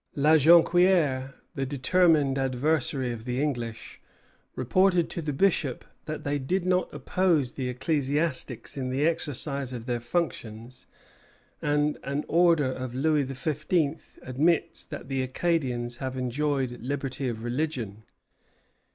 [0.15, 4.01] La Jonquière, the determined adversary of the English,
[4.55, 9.85] reported to the bishop that they did not oppose the ecclesiastics in the exercise of
[9.85, 10.87] their functions,
[11.61, 13.63] and an order of Louis XV.
[14.23, 18.01] admits that the Acadians have enjoyed liberty of religion.